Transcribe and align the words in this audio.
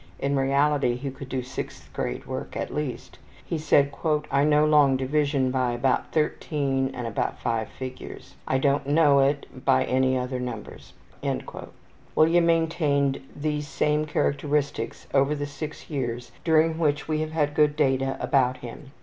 (In 0.17 0.35
reality 0.35 0.95
he 0.95 1.11
could 1.11 1.29
do 1.29 1.43
sixth 1.43 1.93
grade 1.93 2.25
work 2.25 2.57
at 2.57 2.73
least.) 2.73 3.19
He 3.45 3.59
said, 3.59 3.91
``I 3.91 4.47
know 4.47 4.65
long 4.65 4.97
division 4.97 5.51
by 5.51 5.73
about 5.73 6.11
13 6.11 6.89
and 6.95 7.05
about 7.05 7.37
5 7.39 7.67
figures. 7.69 8.33
I 8.47 8.57
don't 8.57 8.87
know 8.87 9.19
it 9.19 9.45
by 9.63 9.83
any 9.85 10.17
other 10.17 10.39
numbers.'' 10.39 10.93
William 12.15 12.45
maintained 12.47 13.21
these 13.35 13.67
same 13.67 14.07
characteristics 14.07 15.05
over 15.13 15.35
the 15.35 15.45
6 15.45 15.87
years 15.91 16.31
during 16.43 16.79
which 16.79 17.07
we 17.07 17.19
have 17.21 17.53
good 17.53 17.75
data 17.75 18.17
about 18.19 18.57
him. 18.57 18.93